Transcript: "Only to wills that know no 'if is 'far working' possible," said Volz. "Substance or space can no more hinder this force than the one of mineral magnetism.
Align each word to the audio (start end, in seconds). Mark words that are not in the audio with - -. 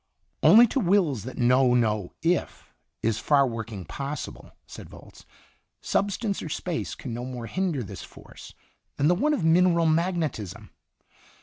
"Only 0.41 0.65
to 0.69 0.79
wills 0.79 1.25
that 1.25 1.37
know 1.37 1.75
no 1.75 2.13
'if 2.23 2.73
is 3.03 3.19
'far 3.19 3.45
working' 3.45 3.85
possible," 3.85 4.51
said 4.65 4.89
Volz. 4.89 5.27
"Substance 5.79 6.41
or 6.41 6.49
space 6.49 6.95
can 6.95 7.13
no 7.13 7.23
more 7.23 7.45
hinder 7.45 7.83
this 7.83 8.01
force 8.01 8.55
than 8.97 9.07
the 9.09 9.13
one 9.13 9.35
of 9.35 9.43
mineral 9.43 9.85
magnetism. 9.85 10.71